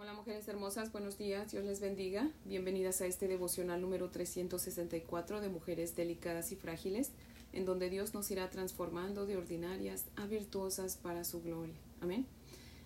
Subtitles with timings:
[0.00, 2.30] Hola mujeres hermosas, buenos días, Dios les bendiga.
[2.46, 7.10] Bienvenidas a este devocional número 364 de Mujeres Delicadas y Frágiles,
[7.52, 11.74] en donde Dios nos irá transformando de ordinarias a virtuosas para su gloria.
[12.00, 12.24] Amén.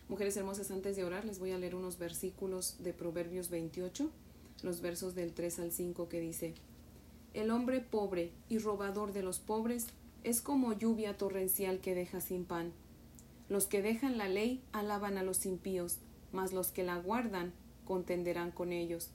[0.08, 4.10] Mujeres hermosas, antes de orar les voy a leer unos versículos de Proverbios 28,
[4.65, 6.54] los versos del 3 al 5 que dice,
[7.33, 9.87] El hombre pobre y robador de los pobres
[10.24, 12.72] es como lluvia torrencial que deja sin pan.
[13.49, 15.99] Los que dejan la ley alaban a los impíos
[16.34, 17.52] mas los que la guardan
[17.87, 19.10] contenderán con ellos.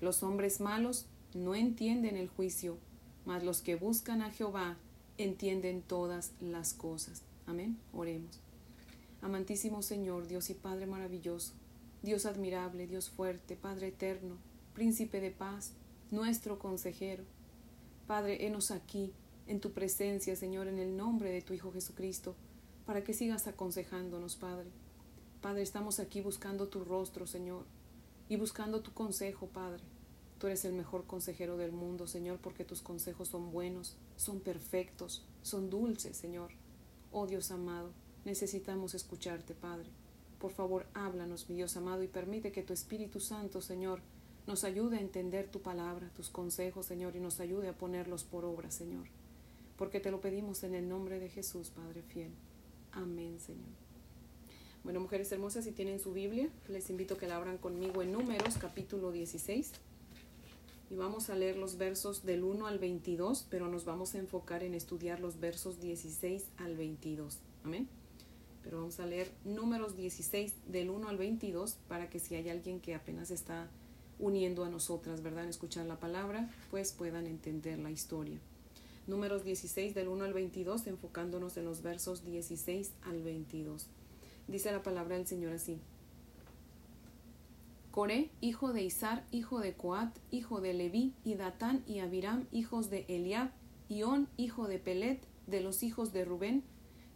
[0.00, 2.76] Los hombres malos no entienden el juicio,
[3.24, 4.76] mas los que buscan a Jehová
[5.16, 7.22] entienden todas las cosas.
[7.46, 7.78] Amén.
[7.94, 8.40] Oremos.
[9.22, 11.52] Amantísimo Señor, Dios y Padre maravilloso,
[12.02, 14.36] Dios admirable, Dios fuerte, Padre eterno,
[14.74, 15.72] Príncipe de paz,
[16.10, 17.24] nuestro consejero.
[18.06, 19.14] Padre, henos aquí,
[19.46, 22.34] en tu presencia, Señor, en el nombre de tu Hijo Jesucristo,
[22.84, 24.68] para que sigas aconsejándonos, Padre
[25.40, 27.64] Padre, estamos aquí buscando tu rostro, Señor,
[28.28, 29.82] y buscando tu consejo, Padre.
[30.38, 35.24] Tú eres el mejor consejero del mundo, Señor, porque tus consejos son buenos, son perfectos,
[35.42, 36.50] son dulces, Señor.
[37.12, 37.92] Oh Dios amado,
[38.24, 39.88] necesitamos escucharte, Padre.
[40.38, 44.00] Por favor, háblanos, mi Dios amado, y permite que tu Espíritu Santo, Señor,
[44.46, 48.44] nos ayude a entender tu palabra, tus consejos, Señor, y nos ayude a ponerlos por
[48.44, 49.06] obra, Señor.
[49.76, 52.32] Porque te lo pedimos en el nombre de Jesús, Padre fiel.
[52.92, 53.85] Amén, Señor.
[54.86, 58.12] Bueno, mujeres hermosas, si tienen su Biblia, les invito a que la abran conmigo en
[58.12, 59.72] Números, capítulo 16.
[60.90, 64.62] Y vamos a leer los versos del 1 al 22, pero nos vamos a enfocar
[64.62, 67.40] en estudiar los versos 16 al 22.
[67.64, 67.88] Amén.
[68.62, 72.78] Pero vamos a leer Números 16 del 1 al 22 para que si hay alguien
[72.78, 73.68] que apenas está
[74.20, 75.42] uniendo a nosotras, ¿verdad?
[75.42, 78.38] En escuchar la palabra, pues puedan entender la historia.
[79.08, 83.88] Números 16 del 1 al 22, enfocándonos en los versos 16 al 22.
[84.48, 85.78] Dice la palabra del Señor así.
[87.90, 92.90] Coré, hijo de Isar, hijo de Coat, hijo de Leví, y Datán y Abiram, hijos
[92.90, 93.50] de Eliab,
[93.88, 94.02] y
[94.36, 96.62] hijo de Pelet, de los hijos de Rubén,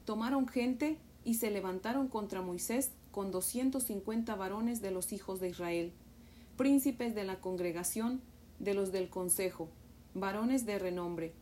[0.05, 5.49] tomaron gente y se levantaron contra Moisés con doscientos cincuenta varones de los hijos de
[5.49, 5.93] Israel,
[6.57, 8.21] príncipes de la congregación,
[8.59, 9.69] de los del consejo,
[10.15, 11.33] varones de renombre.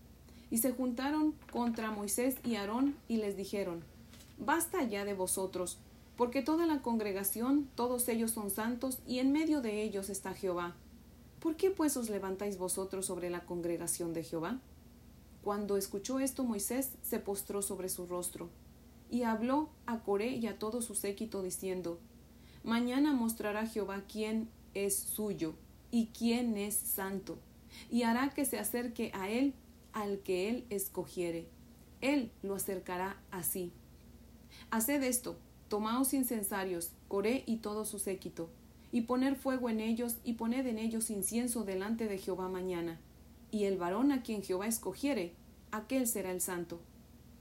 [0.50, 3.84] Y se juntaron contra Moisés y Aarón y les dijeron,
[4.38, 5.78] Basta ya de vosotros,
[6.16, 10.76] porque toda la congregación, todos ellos son santos, y en medio de ellos está Jehová.
[11.40, 14.60] ¿Por qué pues os levantáis vosotros sobre la congregación de Jehová?
[15.42, 18.50] Cuando escuchó esto Moisés se postró sobre su rostro,
[19.10, 21.98] y habló a Coré y a todo su séquito diciendo,
[22.64, 25.54] Mañana mostrará Jehová quién es suyo
[25.90, 27.38] y quién es santo,
[27.90, 29.54] y hará que se acerque a él
[29.92, 31.48] al que él escogiere.
[32.00, 33.72] Él lo acercará así.
[34.70, 35.36] Haced esto,
[35.68, 38.50] tomaos incensarios, Coré y todo su séquito,
[38.92, 43.00] y poner fuego en ellos, y poned en ellos incienso delante de Jehová mañana.
[43.50, 45.34] Y el varón a quien Jehová escogiere,
[45.70, 46.80] aquel será el santo.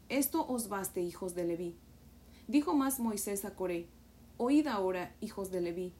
[0.09, 1.75] Esto os baste, hijos de Leví.
[2.47, 3.87] Dijo más Moisés a Coré,
[4.37, 5.93] Oíd ahora, hijos de Leví.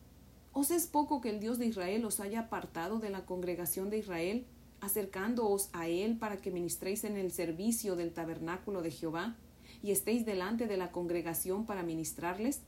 [0.54, 3.98] ¿Os es poco que el Dios de Israel os haya apartado de la congregación de
[3.98, 4.46] Israel,
[4.80, 9.36] acercándoos a él para que ministréis en el servicio del tabernáculo de Jehová?
[9.84, 12.62] Y estéis delante de la congregación para ministrarles?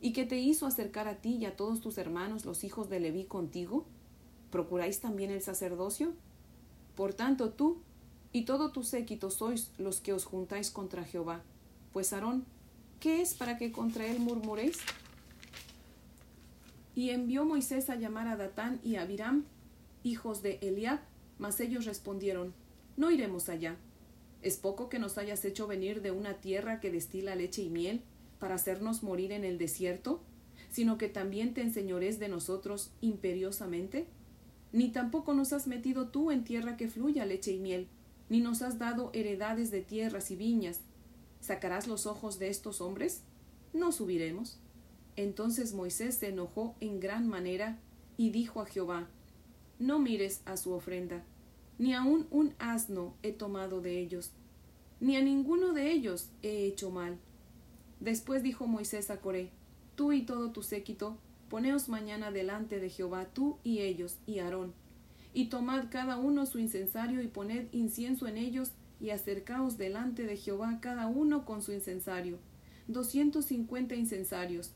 [0.00, 3.00] ¿Y que te hizo acercar a ti y a todos tus hermanos los hijos de
[3.00, 3.86] Leví contigo?
[4.50, 6.12] ¿Procuráis también el sacerdocio?
[6.94, 7.78] Por tanto tú
[8.32, 11.42] y todo tu séquito sois los que os juntáis contra Jehová.
[11.92, 12.44] Pues Aarón,
[13.00, 14.78] ¿qué es para que contra él murmuréis?
[16.94, 19.44] Y envió Moisés a llamar a Datán y a Abiram,
[20.02, 21.00] hijos de Eliab,
[21.38, 22.54] mas ellos respondieron,
[22.96, 23.76] No iremos allá.
[24.46, 28.02] ¿Es poco que nos hayas hecho venir de una tierra que destila leche y miel
[28.38, 30.20] para hacernos morir en el desierto,
[30.70, 34.06] sino que también te enseñores de nosotros imperiosamente?
[34.70, 37.88] Ni tampoco nos has metido tú en tierra que fluya leche y miel,
[38.28, 40.78] ni nos has dado heredades de tierras y viñas.
[41.40, 43.22] ¿Sacarás los ojos de estos hombres?
[43.72, 44.60] No subiremos.
[45.16, 47.80] Entonces Moisés se enojó en gran manera
[48.16, 49.08] y dijo a Jehová,
[49.80, 51.24] No mires a su ofrenda,
[51.78, 54.32] ni aun un asno he tomado de ellos,
[55.00, 57.18] ni a ninguno de ellos he hecho mal.
[58.00, 59.50] Después dijo Moisés a Coré,
[59.94, 61.16] Tú y todo tu séquito,
[61.48, 64.74] poneos mañana delante de Jehová, tú y ellos, y Aarón,
[65.32, 70.36] y tomad cada uno su incensario y poned incienso en ellos, y acercaos delante de
[70.36, 72.38] Jehová cada uno con su incensario,
[72.88, 74.72] doscientos cincuenta incensarios,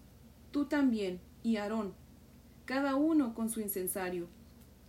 [0.50, 1.94] tú también, y Aarón,
[2.64, 4.28] cada uno con su incensario.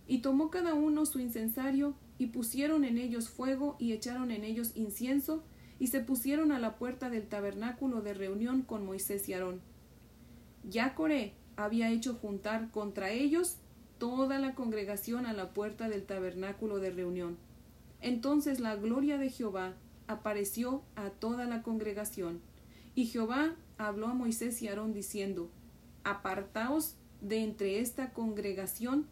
[0.06, 4.70] Y tomó cada uno su incensario y pusieron en ellos fuego y echaron en ellos
[4.76, 5.42] incienso,
[5.80, 9.60] y se pusieron a la puerta del tabernáculo de reunión con Moisés y Aarón.
[10.62, 13.56] Ya Coré había hecho juntar contra ellos
[13.98, 17.38] toda la congregación a la puerta del tabernáculo de reunión.
[18.00, 19.74] Entonces la gloria de Jehová
[20.06, 22.40] apareció a toda la congregación.
[22.94, 25.50] Y Jehová habló a Moisés y Aarón diciendo,
[26.04, 29.08] Apartaos de entre esta congregación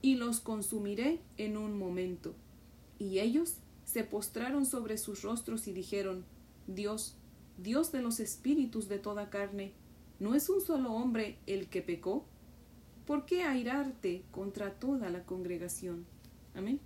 [0.00, 2.36] y los consumiré en un momento.
[3.02, 6.24] Y ellos se postraron sobre sus rostros y dijeron,
[6.68, 7.16] Dios,
[7.58, 9.72] Dios de los espíritus de toda carne,
[10.20, 12.24] ¿no es un solo hombre el que pecó?
[13.04, 16.06] ¿Por qué airarte contra toda la congregación?
[16.54, 16.78] Amén.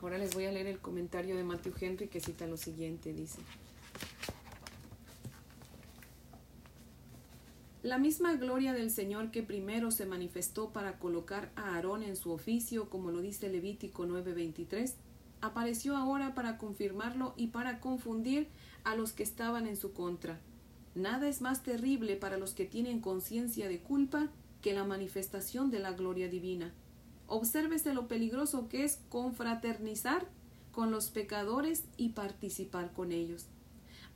[0.00, 3.40] Ahora les voy a leer el comentario de Matthew Henry que cita lo siguiente, dice.
[7.82, 12.30] La misma gloria del Señor que primero se manifestó para colocar a Aarón en su
[12.30, 14.96] oficio, como lo dice Levítico 9:23,
[15.40, 18.48] apareció ahora para confirmarlo y para confundir
[18.84, 20.38] a los que estaban en su contra.
[20.94, 24.28] Nada es más terrible para los que tienen conciencia de culpa
[24.60, 26.74] que la manifestación de la gloria divina.
[27.28, 30.28] Obsérvese lo peligroso que es confraternizar
[30.72, 33.46] con los pecadores y participar con ellos.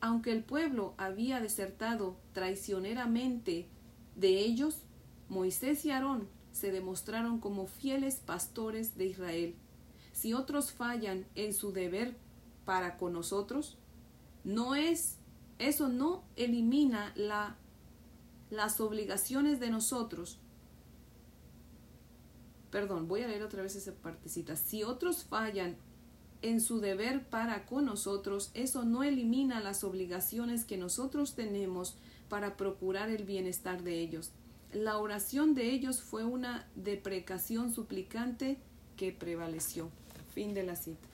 [0.05, 3.71] Aunque el pueblo había desertado traicioneramente
[4.17, 4.83] de ellos,
[5.31, 9.55] Moisés y Aarón se demostraron como fieles pastores de Israel.
[10.13, 12.19] Si otros fallan en su deber
[12.67, 13.79] para con nosotros,
[14.45, 15.17] no es
[15.59, 17.57] eso no elimina la,
[18.51, 20.39] las obligaciones de nosotros
[22.71, 24.55] perdón, voy a leer otra vez esa partecita.
[24.57, 25.77] Si otros fallan
[26.45, 31.97] en su deber para con nosotros, eso no elimina las obligaciones que nosotros tenemos
[32.29, 34.31] para procurar el bienestar de ellos.
[34.73, 38.59] La oración de ellos fue una deprecación suplicante
[38.99, 39.89] que prevaleció.
[40.35, 41.09] Fin de la cita.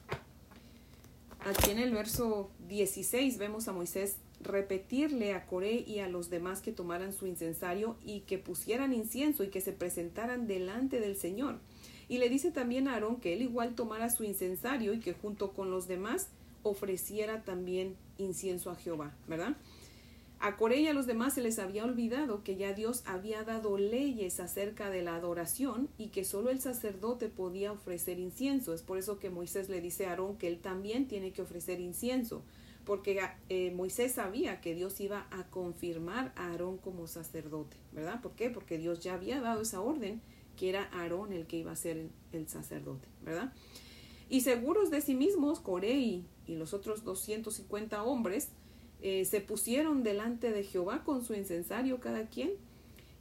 [1.46, 6.60] Aquí en el verso 16 vemos a Moisés repetirle a Coré y a los demás
[6.60, 11.60] que tomaran su incensario y que pusieran incienso y que se presentaran delante del Señor.
[12.10, 15.52] Y le dice también a Aarón que él igual tomara su incensario y que junto
[15.52, 16.26] con los demás
[16.64, 19.56] ofreciera también incienso a Jehová, ¿verdad?
[20.40, 23.78] A Coré y a los demás se les había olvidado que ya Dios había dado
[23.78, 28.74] leyes acerca de la adoración y que solo el sacerdote podía ofrecer incienso.
[28.74, 31.78] Es por eso que Moisés le dice a Aarón que él también tiene que ofrecer
[31.78, 32.42] incienso
[32.84, 33.20] porque
[33.50, 38.20] eh, Moisés sabía que Dios iba a confirmar a Aarón como sacerdote, ¿verdad?
[38.20, 38.50] ¿Por qué?
[38.50, 40.20] Porque Dios ya había dado esa orden
[40.60, 43.50] que era Aarón el que iba a ser el, sacerdote, ¿verdad?
[44.28, 48.50] Y seguros de sí mismos, Coré y, los otros 250 hombres
[49.00, 52.50] eh, se pusieron delante de Jehová con su incensario cada quien.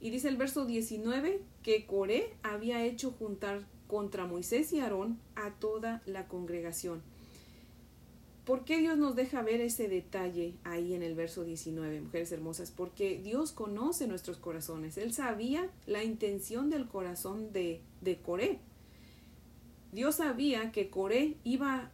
[0.02, 5.52] Y dice el verso 19 que Coré había hecho juntar contra Moisés y Aarón a
[5.52, 7.02] toda la congregación.
[8.50, 12.72] ¿Por qué Dios nos deja ver ese detalle ahí en el verso 19, mujeres hermosas?
[12.72, 14.98] Porque Dios conoce nuestros corazones.
[14.98, 18.58] Él sabía la intención del corazón de, de Coré.
[19.92, 21.92] Dios sabía que Coré iba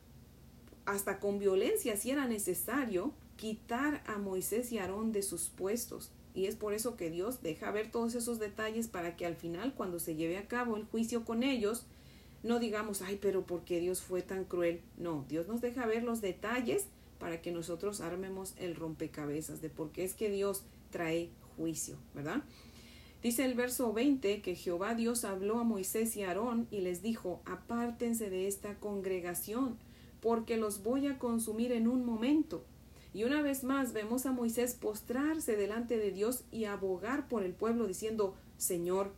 [0.87, 6.11] hasta con violencia, si era necesario, quitar a Moisés y Aarón de sus puestos.
[6.35, 9.75] Y es por eso que Dios deja ver todos esos detalles para que al final,
[9.75, 11.85] cuando se lleve a cabo el juicio con ellos,
[12.47, 14.81] no digamos, ay, pero ¿por qué Dios fue tan cruel?
[14.97, 16.87] No, Dios nos deja ver los detalles
[17.19, 22.43] para que nosotros armemos el rompecabezas de por qué es que Dios trae juicio, ¿verdad?
[23.23, 27.43] Dice el verso 20 que Jehová Dios habló a Moisés y Aarón y les dijo,
[27.45, 29.77] apártense de esta congregación,
[30.21, 32.65] porque los voy a consumir en un momento.
[33.13, 37.55] Y una vez más vemos a Moisés postrarse delante de Dios y abogar por el
[37.55, 39.13] pueblo diciendo, Señor,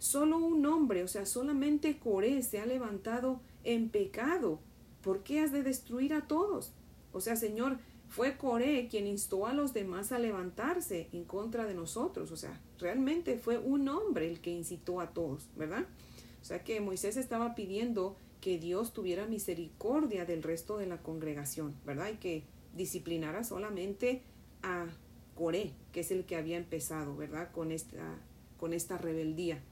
[0.00, 4.58] Solo un hombre, o sea, solamente Coré se ha levantado en pecado.
[5.02, 6.72] ¿Por qué has de destruir a todos?
[7.12, 7.76] O sea, Señor,
[8.08, 12.32] fue Coré quien instó a los demás a levantarse en contra de nosotros.
[12.32, 15.84] O sea, realmente fue un hombre el que incitó a todos, ¿verdad?
[16.40, 21.74] O sea que Moisés estaba pidiendo que Dios tuviera misericordia del resto de la congregación,
[21.84, 22.08] ¿verdad?
[22.10, 24.22] Y que disciplinara solamente
[24.62, 24.86] a
[25.34, 27.52] Coré, que es el que había empezado, ¿verdad?
[27.52, 28.16] Con esta,
[28.56, 29.62] con esta rebeldía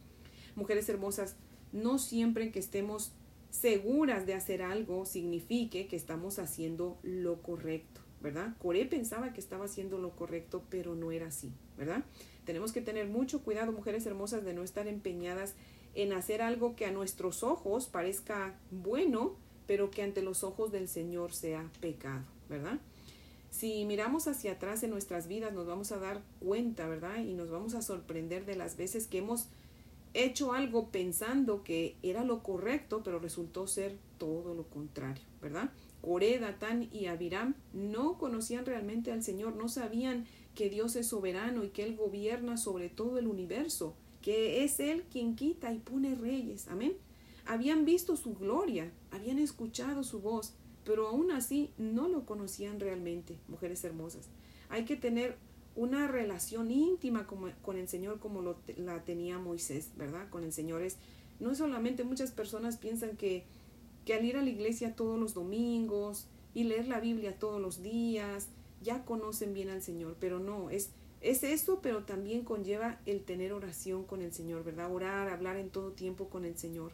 [0.58, 1.36] mujeres hermosas,
[1.72, 3.12] no siempre que estemos
[3.50, 8.54] seguras de hacer algo signifique que estamos haciendo lo correcto, ¿verdad?
[8.58, 12.04] Coré pensaba que estaba haciendo lo correcto, pero no era así, ¿verdad?
[12.44, 15.54] Tenemos que tener mucho cuidado, mujeres hermosas, de no estar empeñadas
[15.94, 19.36] en hacer algo que a nuestros ojos parezca bueno,
[19.66, 22.78] pero que ante los ojos del Señor sea pecado, ¿verdad?
[23.50, 27.24] Si miramos hacia atrás en nuestras vidas, nos vamos a dar cuenta, ¿verdad?
[27.24, 29.48] Y nos vamos a sorprender de las veces que hemos
[30.14, 35.70] hecho algo pensando que era lo correcto, pero resultó ser todo lo contrario, ¿verdad?
[36.00, 41.64] Coré, Datán y Abiram no conocían realmente al Señor, no sabían que Dios es soberano
[41.64, 46.14] y que Él gobierna sobre todo el universo, que es Él quien quita y pone
[46.14, 46.68] reyes.
[46.68, 46.94] Amén.
[47.46, 53.38] Habían visto su gloria, habían escuchado su voz, pero aún así no lo conocían realmente,
[53.48, 54.28] mujeres hermosas.
[54.68, 55.36] Hay que tener
[55.78, 60.28] una relación íntima con, el Señor como lo, la tenía Moisés, ¿verdad?
[60.28, 60.96] Con el Señor es,
[61.38, 63.44] no solamente muchas personas piensan que,
[64.04, 67.80] que al ir a la iglesia todos los domingos y leer la Biblia todos los
[67.80, 68.48] días,
[68.82, 73.52] ya conocen bien al Señor, pero no, es, es eso, pero también conlleva el tener
[73.52, 74.92] oración con el Señor, ¿verdad?
[74.92, 76.90] Orar, hablar en todo tiempo con el Señor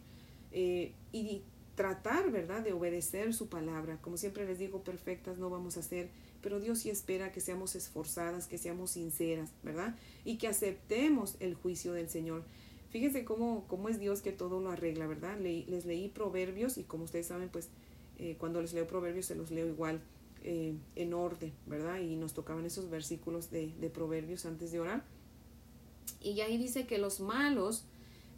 [0.53, 1.41] eh, y
[1.75, 3.97] tratar, ¿verdad?, de obedecer su palabra.
[4.03, 6.11] Como siempre les digo, perfectas no vamos a ser,
[6.45, 9.97] pero Dios sí espera que seamos esforzadas, que seamos sinceras, ¿verdad?
[10.27, 12.45] Y que aceptemos el juicio del Señor.
[12.91, 15.41] Fíjense cómo, cómo es Dios que todo lo arregla, ¿verdad?
[15.41, 17.71] les leí proverbios y como ustedes saben, pues
[18.19, 20.03] eh, cuando les leo proverbios se los leo igual
[20.43, 22.01] eh, en orden, ¿verdad?
[22.01, 25.03] Y nos tocaban esos versículos de, de proverbios antes de orar.
[26.21, 27.87] Y ahí dice que los malos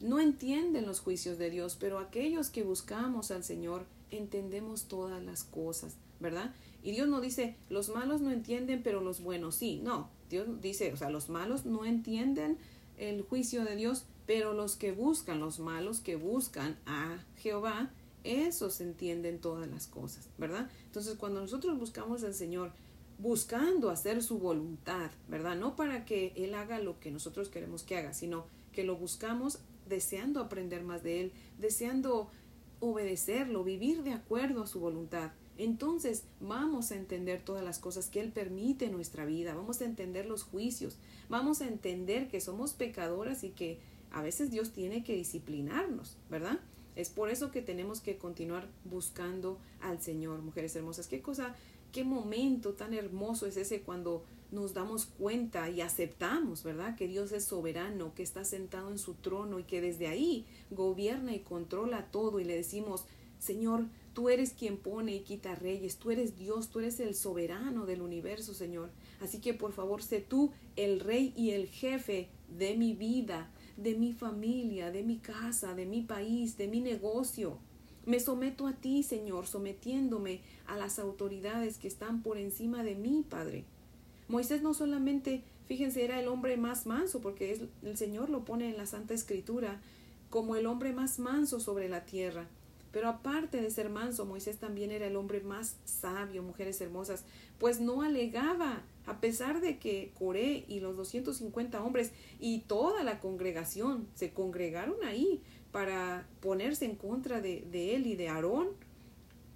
[0.00, 5.42] no entienden los juicios de Dios, pero aquellos que buscamos al Señor entendemos todas las
[5.42, 6.54] cosas, ¿verdad?
[6.86, 9.80] Y Dios no dice, los malos no entienden, pero los buenos sí.
[9.82, 12.58] No, Dios dice, o sea, los malos no entienden
[12.96, 17.90] el juicio de Dios, pero los que buscan, los malos que buscan a Jehová,
[18.22, 20.70] esos entienden todas las cosas, ¿verdad?
[20.84, 22.70] Entonces, cuando nosotros buscamos al Señor,
[23.18, 25.56] buscando hacer su voluntad, ¿verdad?
[25.56, 29.58] No para que Él haga lo que nosotros queremos que haga, sino que lo buscamos
[29.88, 32.30] deseando aprender más de Él, deseando
[32.78, 35.32] obedecerlo, vivir de acuerdo a su voluntad.
[35.58, 39.84] Entonces vamos a entender todas las cosas que Él permite en nuestra vida, vamos a
[39.84, 40.98] entender los juicios,
[41.28, 43.78] vamos a entender que somos pecadoras y que
[44.10, 46.60] a veces Dios tiene que disciplinarnos, ¿verdad?
[46.94, 51.06] Es por eso que tenemos que continuar buscando al Señor, mujeres hermosas.
[51.06, 51.54] Qué cosa,
[51.92, 56.96] qué momento tan hermoso es ese cuando nos damos cuenta y aceptamos, ¿verdad?
[56.96, 61.34] Que Dios es soberano, que está sentado en su trono y que desde ahí gobierna
[61.34, 63.04] y controla todo y le decimos,
[63.38, 63.86] Señor,
[64.16, 68.00] tú eres quien pone y quita reyes, tú eres Dios, tú eres el soberano del
[68.00, 68.88] universo, Señor.
[69.20, 73.94] Así que por favor, sé tú el rey y el jefe de mi vida, de
[73.94, 77.58] mi familia, de mi casa, de mi país, de mi negocio.
[78.06, 83.22] Me someto a ti, Señor, sometiéndome a las autoridades que están por encima de mí,
[83.28, 83.64] Padre.
[84.28, 88.78] Moisés no solamente, fíjense, era el hombre más manso, porque el Señor lo pone en
[88.78, 89.82] la Santa Escritura
[90.30, 92.48] como el hombre más manso sobre la tierra.
[92.96, 97.24] Pero aparte de ser manso, Moisés también era el hombre más sabio, mujeres hermosas,
[97.58, 103.20] pues no alegaba, a pesar de que Coré y los 250 hombres y toda la
[103.20, 108.68] congregación se congregaron ahí para ponerse en contra de, de él y de Aarón,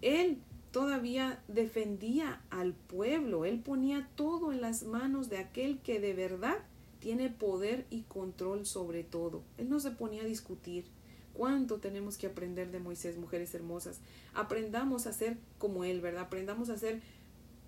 [0.03, 6.13] él todavía defendía al pueblo, él ponía todo en las manos de aquel que de
[6.13, 6.59] verdad
[6.99, 9.43] tiene poder y control sobre todo.
[9.57, 10.85] Él no se ponía a discutir.
[11.33, 14.01] ¿Cuánto tenemos que aprender de Moisés, mujeres hermosas?
[14.35, 16.25] Aprendamos a ser como él, ¿verdad?
[16.25, 17.01] Aprendamos a ser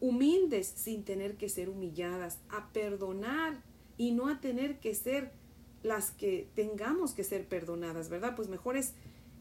[0.01, 3.63] humildes sin tener que ser humilladas, a perdonar
[3.97, 5.31] y no a tener que ser
[5.83, 8.35] las que tengamos que ser perdonadas, ¿verdad?
[8.35, 8.95] Pues mejor es,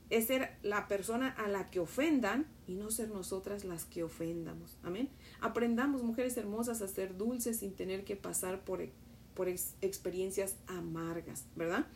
[0.09, 4.77] ser la persona a la que ofendan y no ser nosotras las que ofendamos.
[4.83, 5.09] Amén.
[5.39, 8.85] Aprendamos, mujeres hermosas, a ser dulces sin tener que pasar por,
[9.33, 11.87] por experiencias amargas, ¿verdad?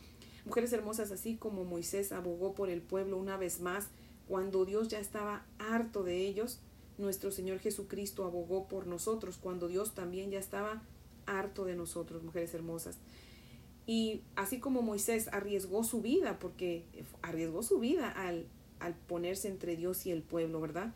[0.46, 3.88] Mujeres hermosas, así como Moisés abogó por el pueblo una vez más,
[4.28, 6.60] cuando Dios ya estaba harto de ellos,
[6.98, 10.82] nuestro Señor Jesucristo abogó por nosotros cuando Dios también ya estaba
[11.26, 12.98] harto de nosotros, mujeres hermosas.
[13.86, 16.84] Y así como Moisés arriesgó su vida, porque
[17.22, 18.46] arriesgó su vida al,
[18.78, 20.94] al ponerse entre Dios y el pueblo, ¿verdad?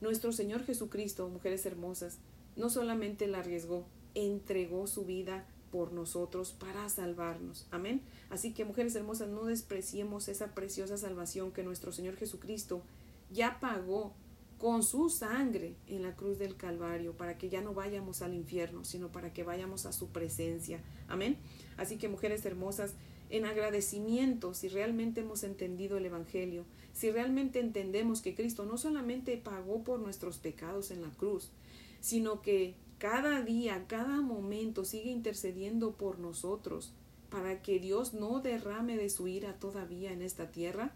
[0.00, 2.18] Nuestro Señor Jesucristo, mujeres hermosas,
[2.54, 7.66] no solamente la arriesgó, entregó su vida por nosotros para salvarnos.
[7.72, 8.00] Amén.
[8.30, 12.80] Así que, mujeres hermosas, no despreciemos esa preciosa salvación que nuestro Señor Jesucristo
[13.32, 14.12] ya pagó
[14.56, 18.84] con su sangre en la cruz del Calvario, para que ya no vayamos al infierno,
[18.84, 20.80] sino para que vayamos a su presencia.
[21.08, 21.38] Amén.
[21.76, 22.94] Así que mujeres hermosas,
[23.28, 29.36] en agradecimiento, si realmente hemos entendido el Evangelio, si realmente entendemos que Cristo no solamente
[29.38, 31.50] pagó por nuestros pecados en la cruz,
[32.00, 36.92] sino que cada día, cada momento sigue intercediendo por nosotros,
[37.30, 40.94] para que Dios no derrame de su ira todavía en esta tierra,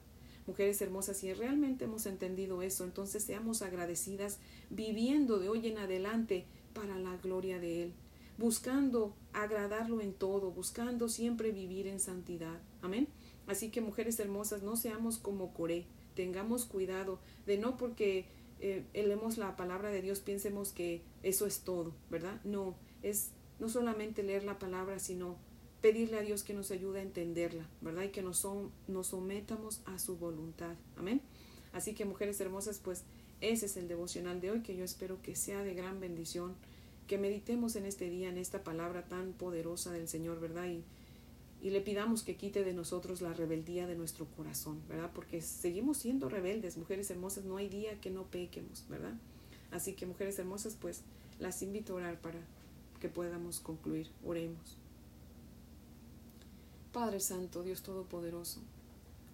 [0.49, 4.39] Mujeres hermosas, si realmente hemos entendido eso, entonces seamos agradecidas
[4.71, 7.93] viviendo de hoy en adelante para la gloria de Él,
[8.39, 12.63] buscando agradarlo en todo, buscando siempre vivir en santidad.
[12.81, 13.09] Amén.
[13.47, 18.25] Así que mujeres hermosas, no seamos como Coré, tengamos cuidado de no porque
[18.61, 22.41] eh, leemos la palabra de Dios piensemos que eso es todo, ¿verdad?
[22.45, 25.37] No, es no solamente leer la palabra, sino
[25.81, 28.05] pedirle a Dios que nos ayude a entenderla, ¿verdad?
[28.05, 28.47] Y que nos,
[28.87, 30.75] nos sometamos a su voluntad.
[30.97, 31.21] Amén.
[31.73, 33.05] Así que mujeres hermosas, pues
[33.41, 36.55] ese es el devocional de hoy que yo espero que sea de gran bendición,
[37.07, 40.67] que meditemos en este día, en esta palabra tan poderosa del Señor, ¿verdad?
[40.69, 40.85] Y,
[41.61, 45.11] y le pidamos que quite de nosotros la rebeldía de nuestro corazón, ¿verdad?
[45.15, 49.15] Porque seguimos siendo rebeldes, mujeres hermosas, no hay día que no pequemos, ¿verdad?
[49.71, 51.03] Así que mujeres hermosas, pues
[51.39, 52.39] las invito a orar para
[53.01, 54.09] que podamos concluir.
[54.25, 54.77] Oremos.
[56.93, 58.61] Padre Santo, Dios Todopoderoso,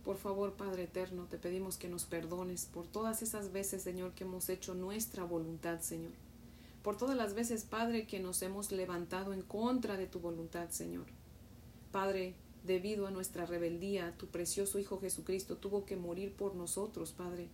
[0.05, 4.25] por favor, Padre Eterno, te pedimos que nos perdones por todas esas veces, Señor, que
[4.25, 6.13] hemos hecho nuestra voluntad, Señor.
[6.83, 11.07] Por todas las veces, Padre, que nos hemos levantado en contra de tu voluntad, Señor.
[11.95, 12.35] Padre,
[12.65, 17.47] debido a nuestra rebeldía, tu precioso Hijo Jesucristo tuvo que morir por nosotros, Padre,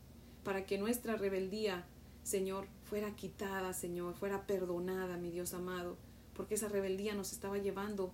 [0.45, 1.85] para que nuestra rebeldía,
[2.23, 5.99] Señor, fuera quitada, Señor, fuera perdonada, mi Dios amado,
[6.33, 8.13] porque esa rebeldía nos estaba llevando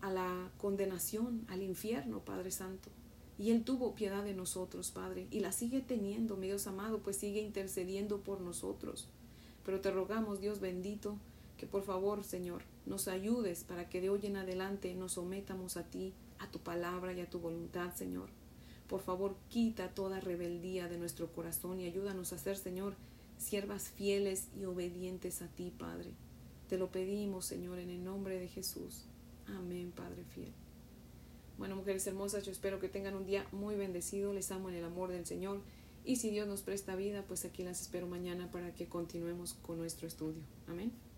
[0.00, 2.88] a la condenación, al infierno, Padre Santo.
[3.38, 7.16] Y Él tuvo piedad de nosotros, Padre, y la sigue teniendo, mi Dios amado, pues
[7.16, 9.06] sigue intercediendo por nosotros.
[9.64, 11.16] Pero te rogamos, Dios bendito,
[11.60, 15.84] que por favor, Señor, nos ayudes para que de hoy en adelante nos sometamos a
[15.84, 18.30] ti, a tu palabra y a tu voluntad, Señor.
[18.88, 22.94] Por favor, quita toda rebeldía de nuestro corazón y ayúdanos a ser, Señor,
[23.36, 26.12] siervas fieles y obedientes a ti, Padre.
[26.70, 29.04] Te lo pedimos, Señor, en el nombre de Jesús.
[29.46, 30.54] Amén, Padre fiel.
[31.58, 34.32] Bueno, mujeres hermosas, yo espero que tengan un día muy bendecido.
[34.32, 35.60] Les amo en el amor del Señor.
[36.06, 39.76] Y si Dios nos presta vida, pues aquí las espero mañana para que continuemos con
[39.76, 40.40] nuestro estudio.
[40.66, 41.09] Amén.